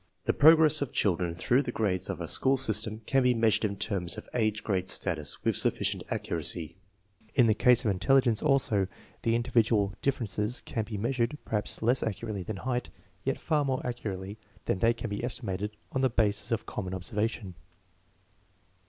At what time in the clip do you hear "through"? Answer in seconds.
1.35-1.61